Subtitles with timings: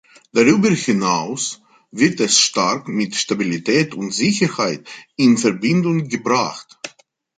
[0.33, 6.79] Darüber hinaus wird es stark mit Stabilität und Sicherheit in Verbindung gebracht.